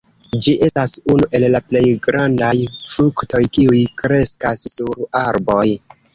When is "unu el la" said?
1.15-1.61